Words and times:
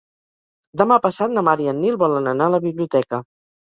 Demà 0.83 0.97
passat 1.05 1.35
na 1.37 1.45
Mar 1.51 1.57
i 1.67 1.71
en 1.77 1.81
Nil 1.87 2.03
volen 2.07 2.35
anar 2.35 2.53
a 2.53 2.57
la 2.59 2.65
biblioteca. 2.69 3.27